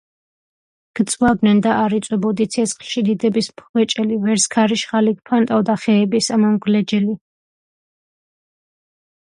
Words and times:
გწვავდნენ 0.99 1.59
და 1.65 1.75
არ 1.81 1.95
იწვებოდი 1.97 2.47
ცეცხლში 2.55 3.03
დიდების 3.11 3.51
მხვეჭელი 3.53 4.19
ვერს 4.25 4.49
ქარიშხალი 4.57 5.15
გფანტავდა 5.21 5.77
ხეების 5.85 6.33
ამომგვლეჯელი... 6.39 7.17